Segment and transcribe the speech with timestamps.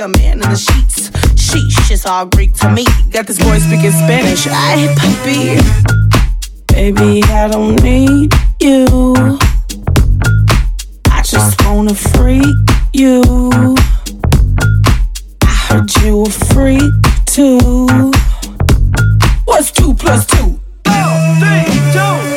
[0.00, 1.10] a man in the sheets.
[1.36, 2.86] Sheesh, it's all Greek to me.
[3.10, 4.46] Got this boy speaking Spanish.
[4.48, 5.60] I puppy.
[6.68, 9.04] Baby, I don't need you.
[11.10, 12.44] I just wanna freak
[12.94, 13.22] you.
[15.42, 16.92] I heard you were freak
[17.26, 18.10] too.
[19.44, 20.58] What's two plus two?
[20.86, 22.29] Oh, three, two.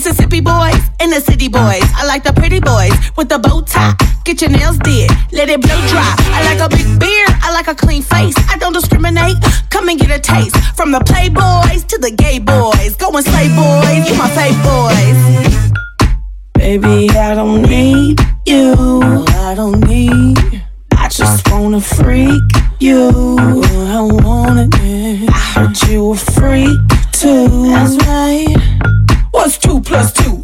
[0.00, 1.84] Mississippi boys and the city boys.
[1.94, 3.92] I like the pretty boys with the bow tie.
[4.24, 6.14] Get your nails did, let it blow dry.
[6.32, 8.34] I like a big beard, I like a clean face.
[8.48, 9.36] I don't discriminate,
[9.68, 10.56] come and get a taste.
[10.74, 12.96] From the playboys to the gay boys.
[12.96, 15.20] Go and slay boys, you my playboys.
[15.36, 15.72] boys.
[16.54, 18.72] Baby, I don't need you.
[19.36, 20.64] I don't need.
[20.96, 23.36] I just wanna freak you.
[23.36, 25.28] I want it.
[25.28, 26.80] I heard you a freak
[27.12, 27.68] too.
[27.68, 28.59] That's right.
[29.40, 30.39] What's two plus two?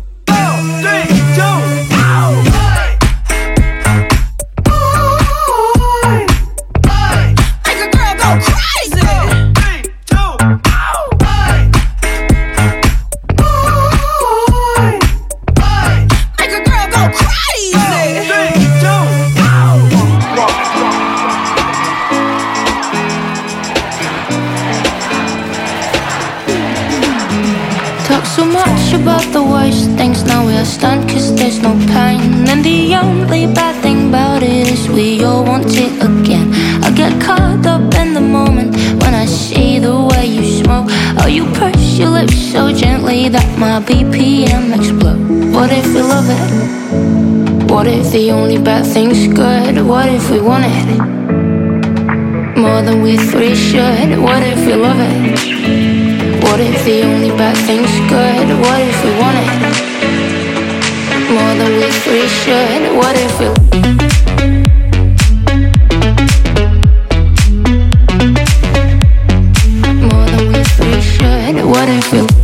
[34.97, 36.49] we all want it again.
[36.83, 40.87] I get caught up in the moment when I see the way you smoke.
[41.21, 45.21] Oh, you purse your lips so gently that my BPM explode.
[45.53, 47.71] What if we love it?
[47.71, 49.85] What if the only bad thing's good?
[49.87, 50.99] What if we want it?
[52.57, 54.19] More than we three should.
[54.19, 56.43] What if we love it?
[56.43, 58.49] What if the only bad thing's good?
[58.65, 59.51] What if we want it?
[61.37, 62.97] More than we three should.
[62.97, 64.06] What if we
[71.89, 72.36] I feel.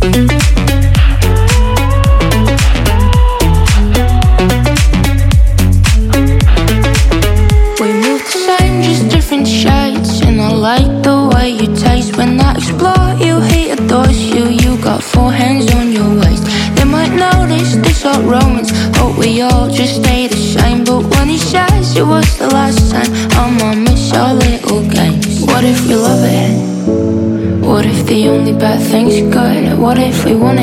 [30.33, 30.62] You wanna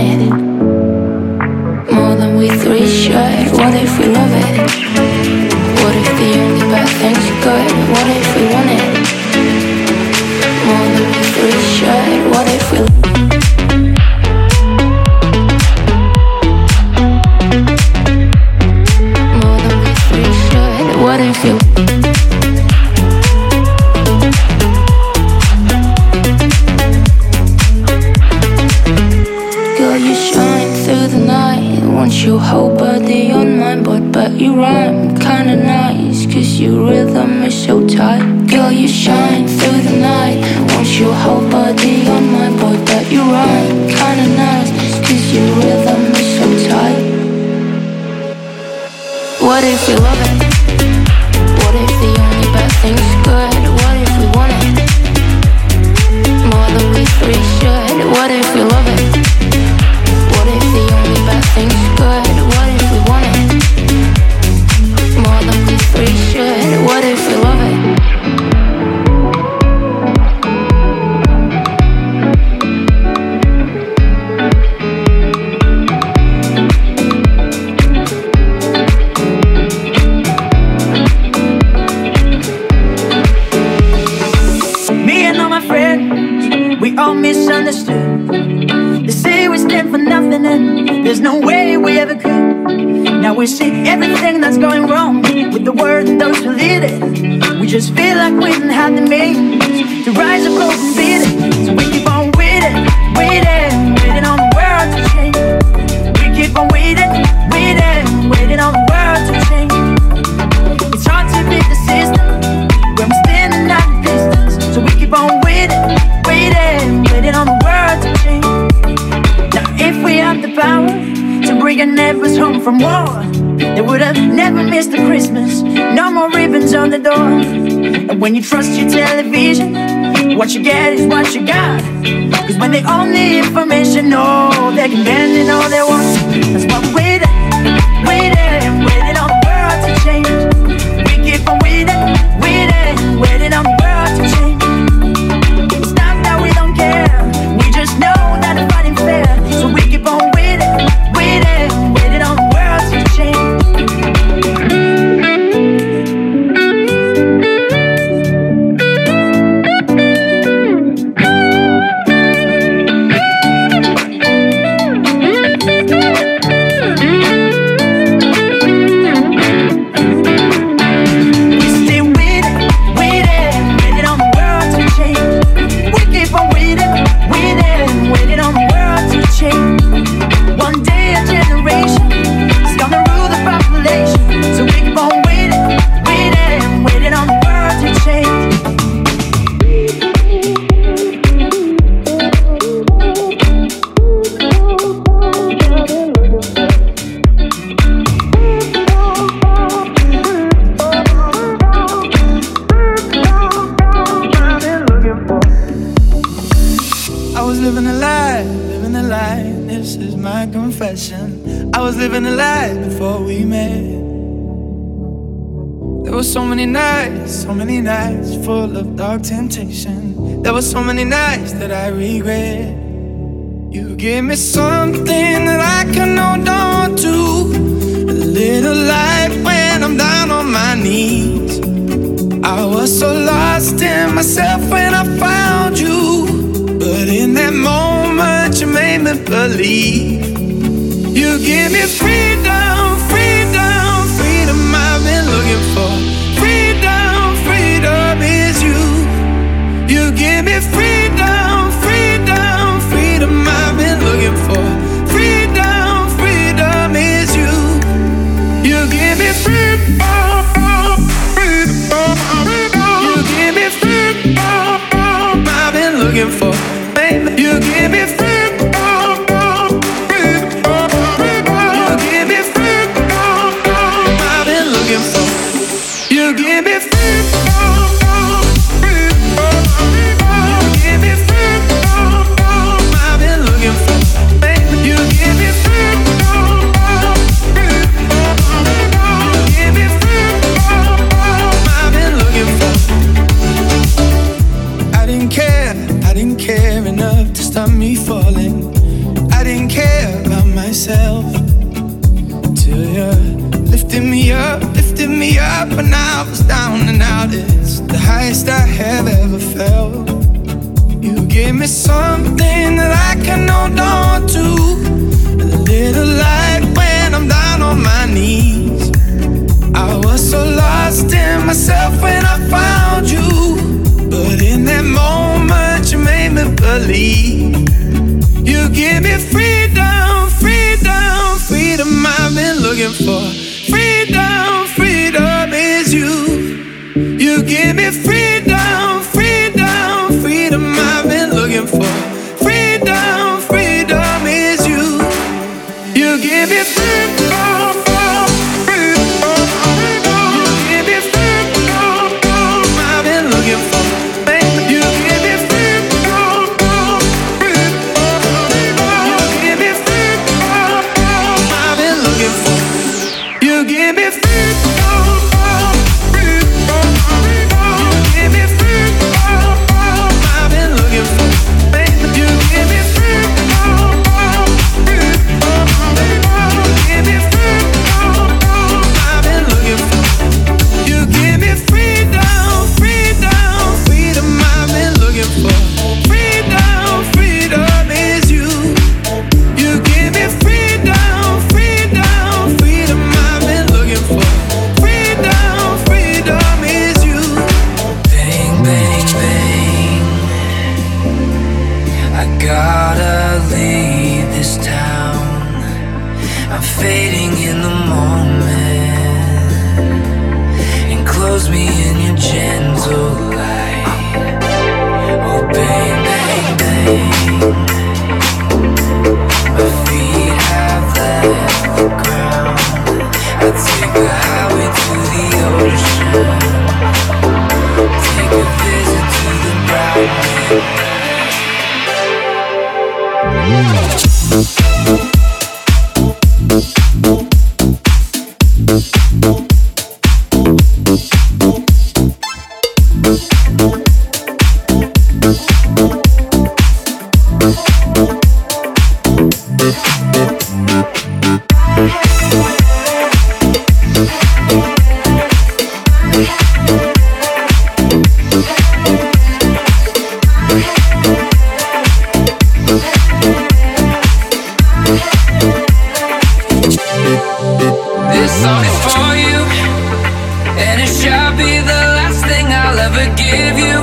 [470.66, 473.78] And it shall be the last thing I'll ever give you.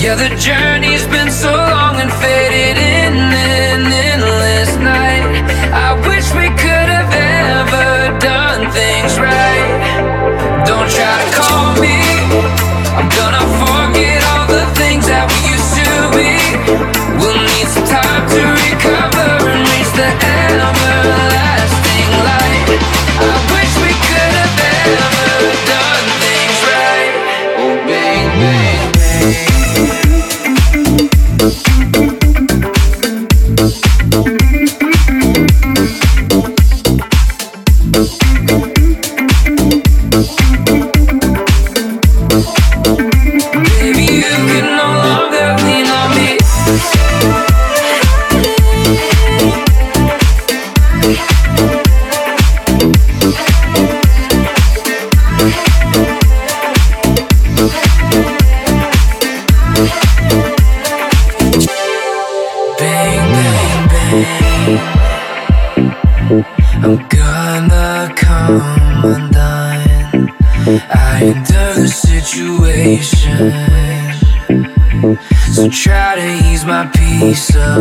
[0.00, 3.27] Yeah, the journey's been so long and faded in.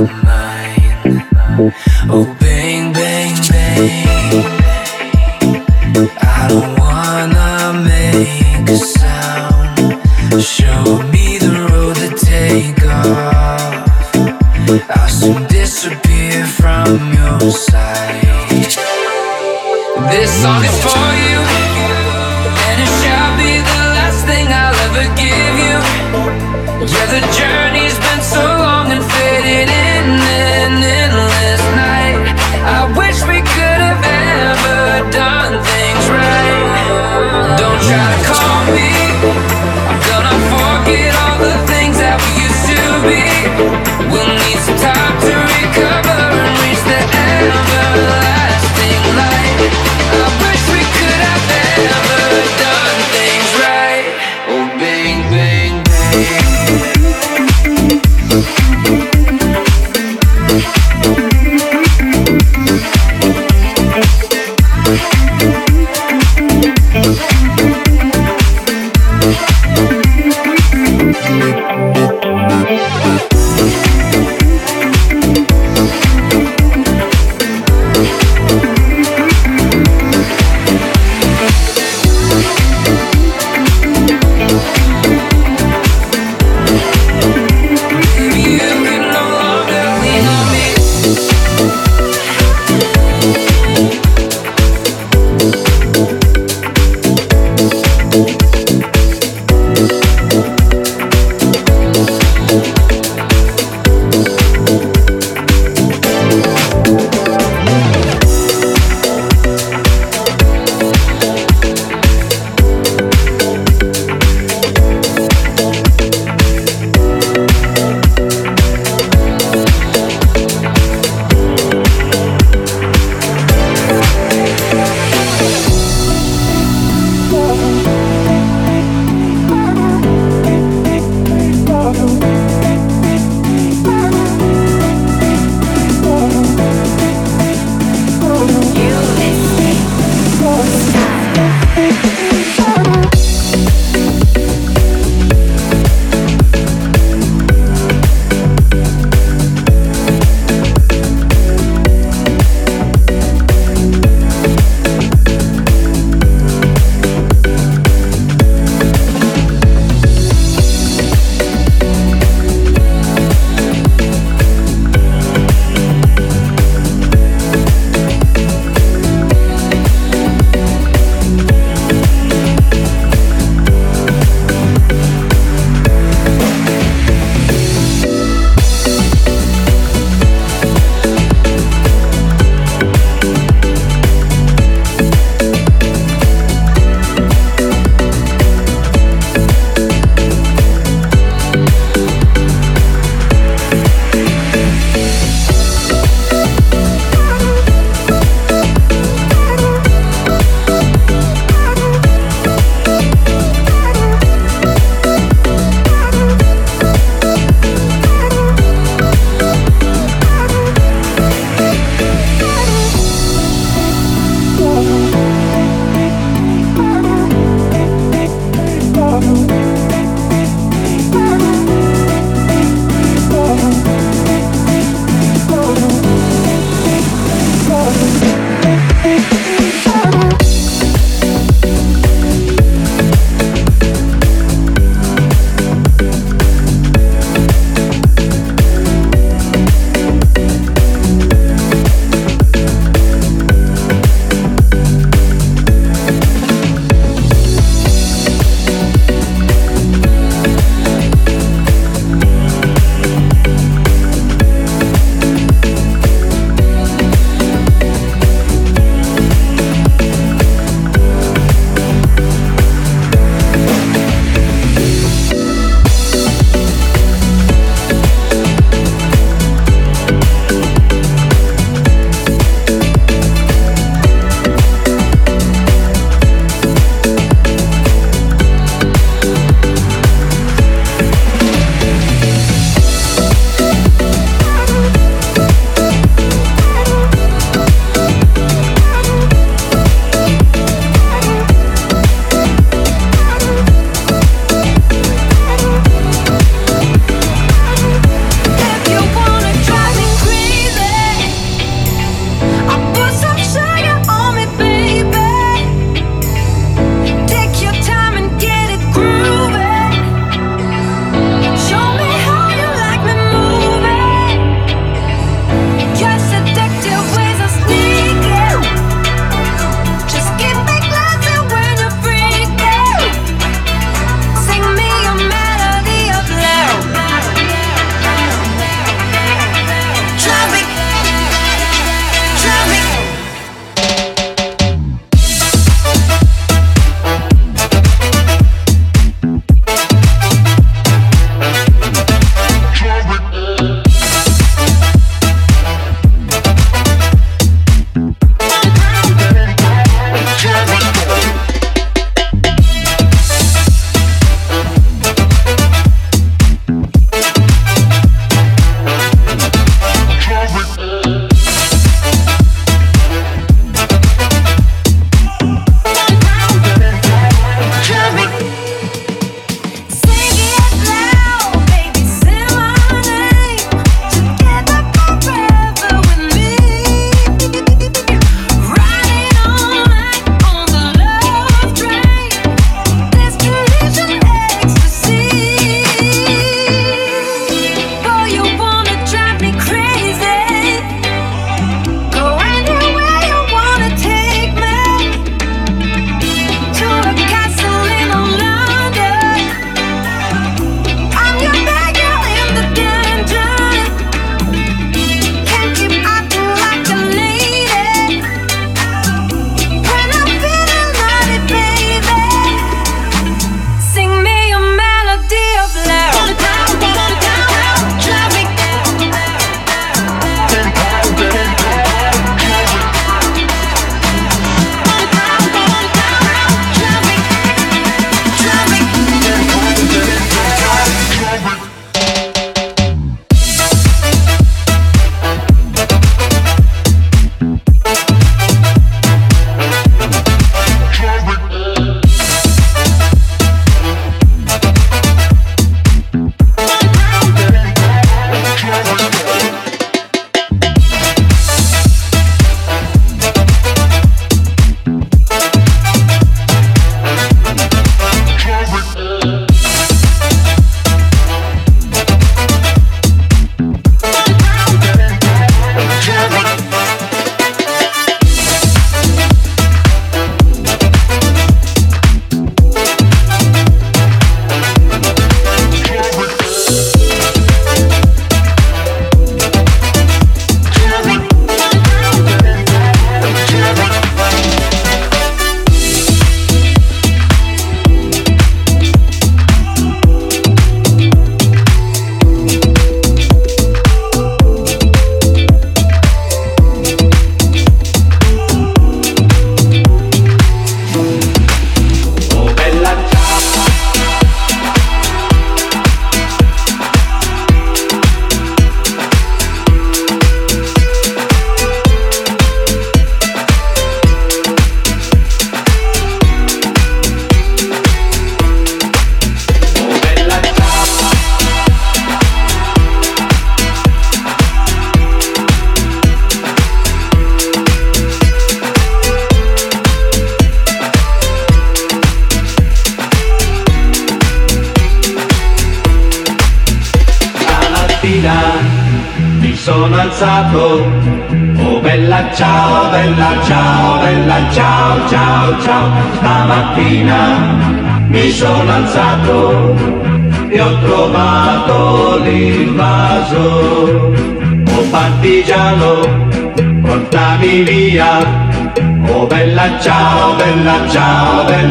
[0.05, 0.36] Peace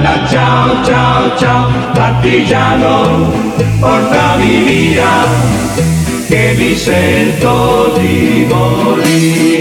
[0.06, 3.32] banda, ciao ciao ciao, partigiano,
[3.80, 5.24] portami via,
[6.28, 9.56] che mi sento di morire.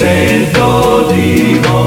[0.00, 1.79] Se do di voi.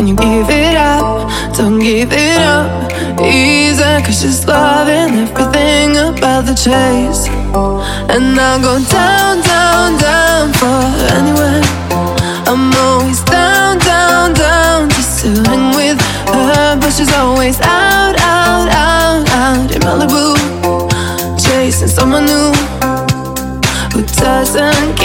[0.00, 1.28] when you give it up.
[1.54, 2.90] Don't give it up
[3.20, 7.28] easy, cause she's loving everything about the chase.
[8.08, 10.80] And I'll go down, down, down for
[11.16, 11.64] anyone.
[12.48, 16.00] I'm always down, down, down just to hang with
[16.32, 20.24] her, but she's always out, out, out, out in Malibu,
[21.44, 22.52] chasing someone new
[23.92, 24.99] who doesn't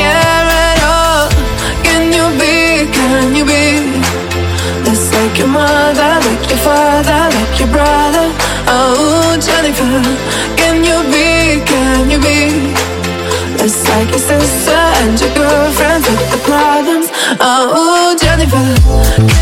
[5.35, 8.31] like your mother, like your father, like your brother.
[8.67, 10.01] Oh, Jennifer,
[10.55, 12.73] can you be, can you be?
[13.57, 17.09] less like your sister and your girlfriend with the problems.
[17.41, 19.34] Oh, Jennifer.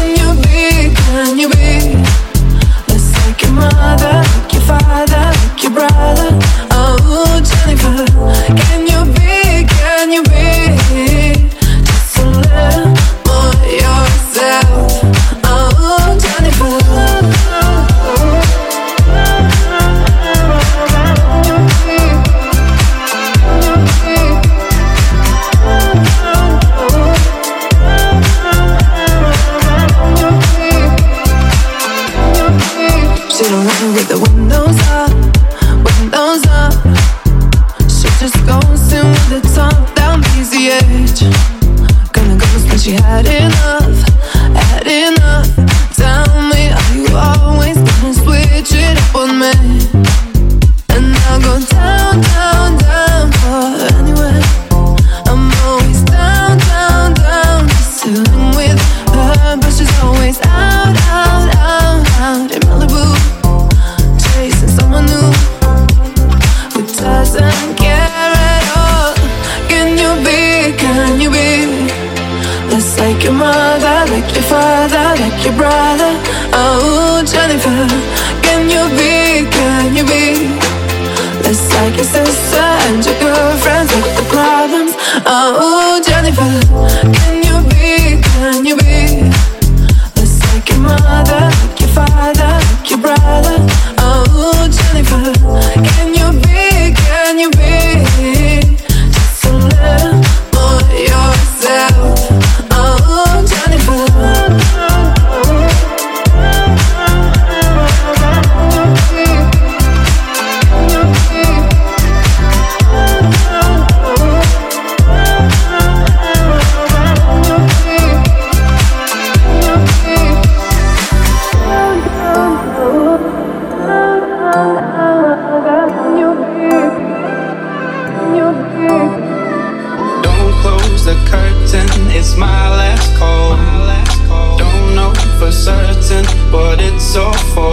[136.53, 137.72] but it's all for.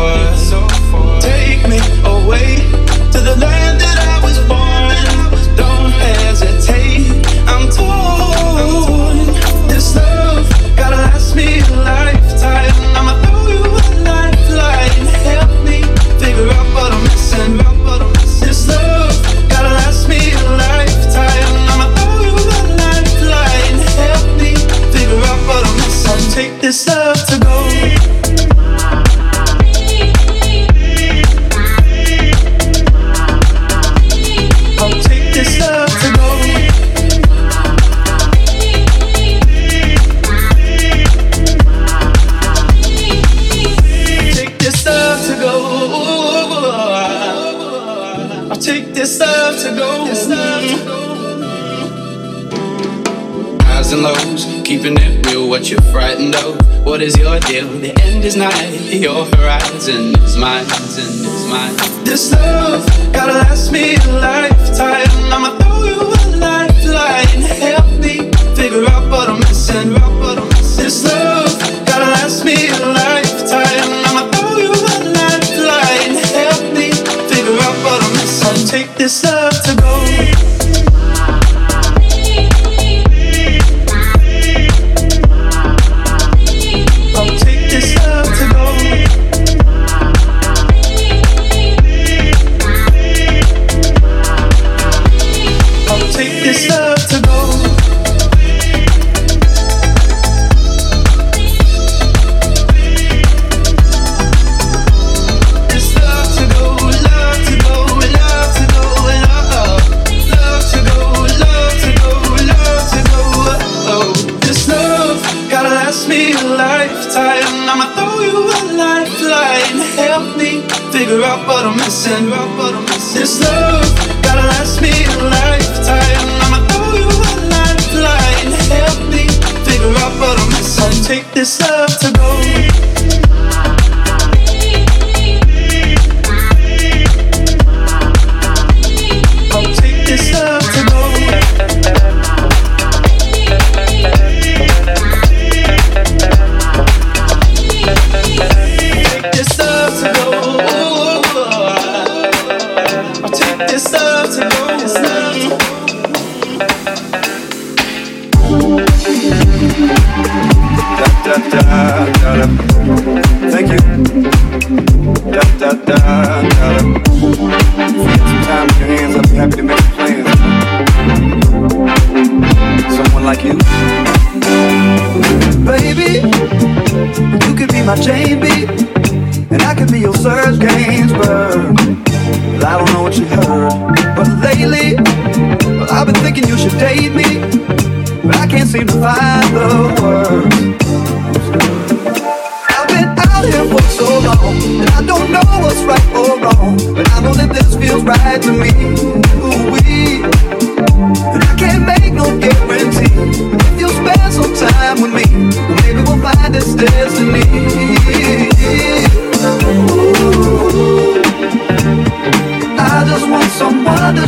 [59.01, 61.75] your horizon is mine, is mine.
[62.05, 64.40] This love gotta last me alive.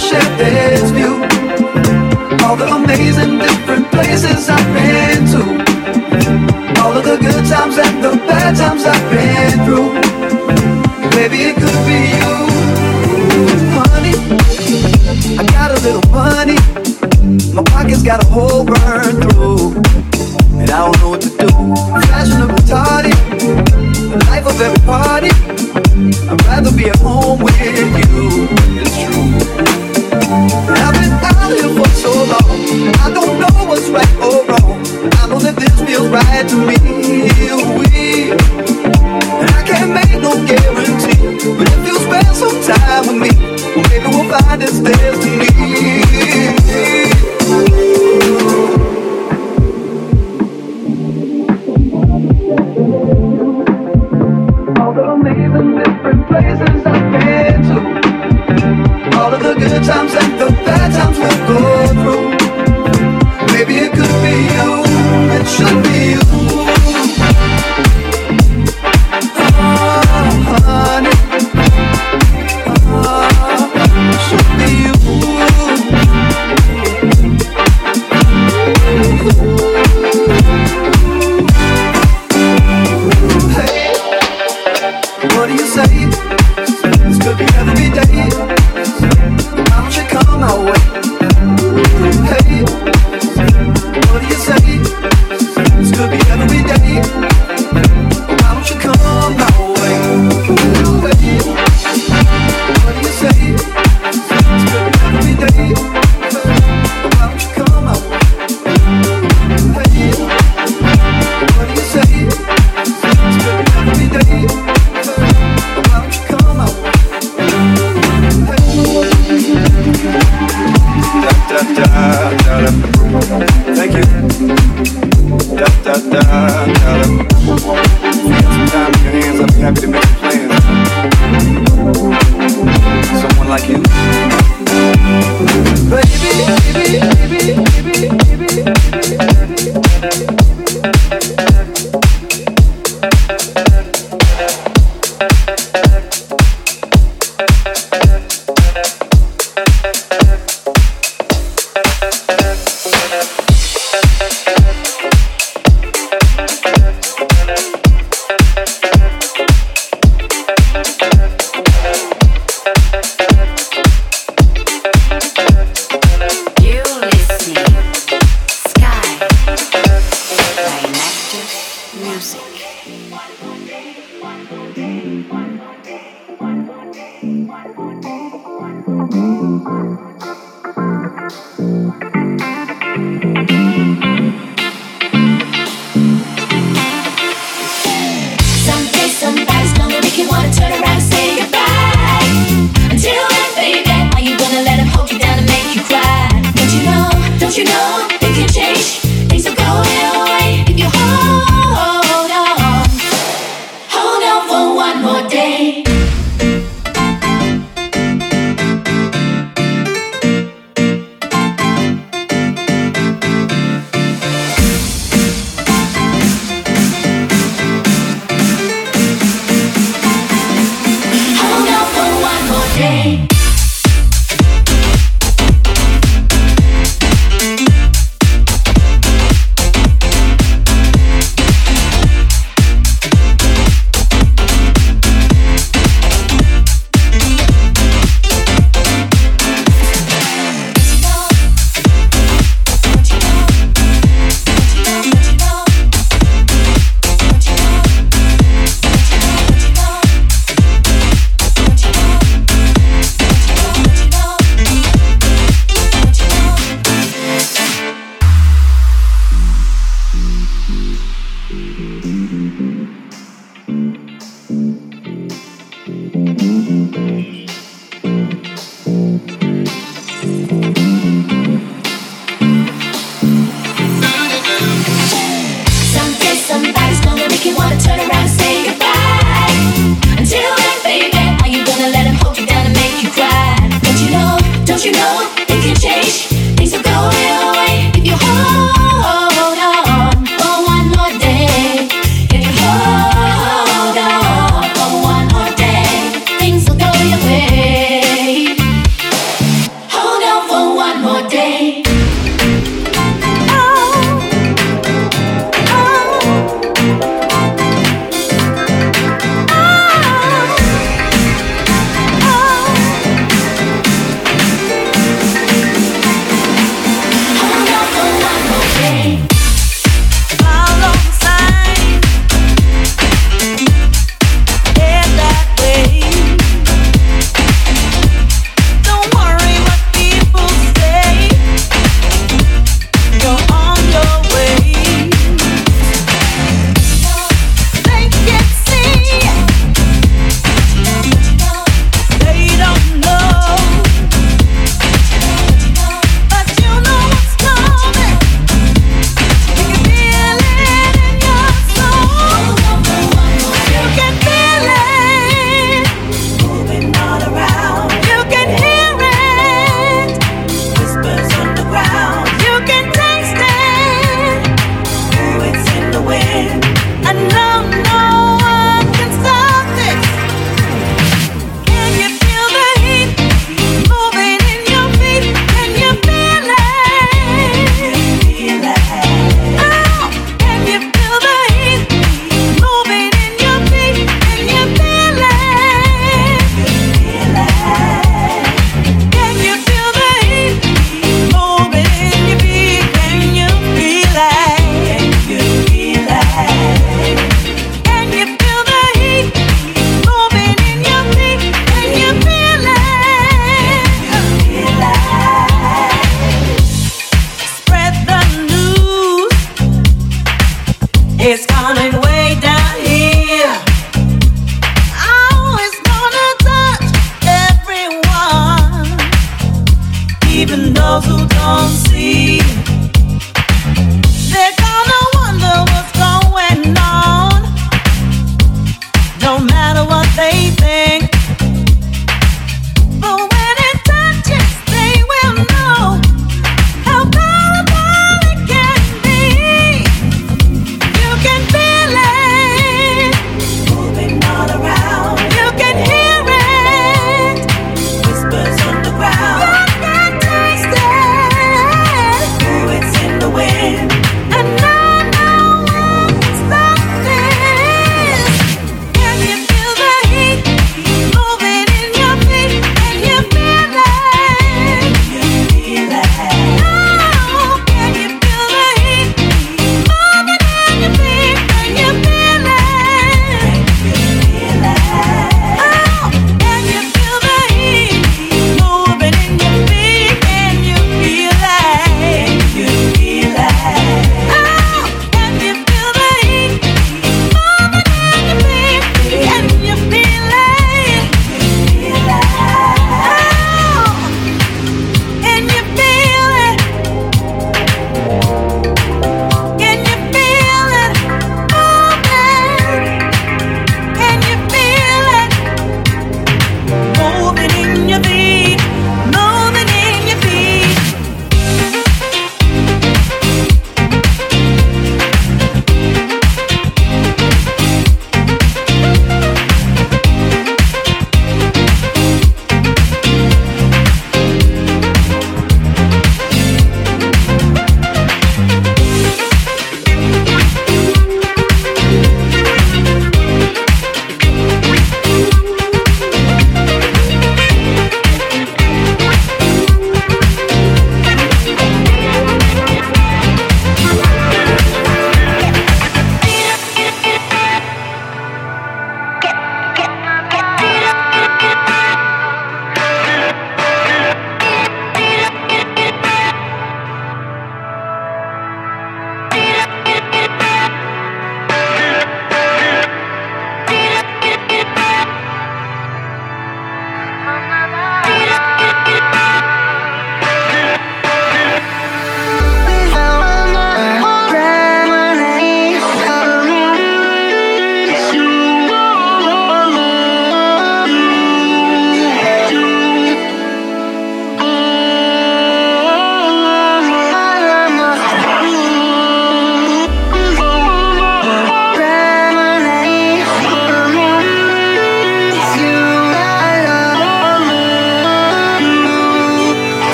[0.00, 0.59] Someone